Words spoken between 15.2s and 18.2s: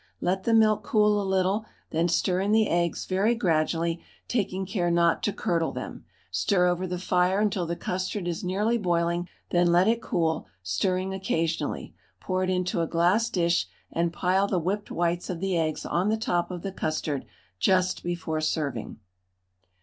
of the eggs on the top of the custard just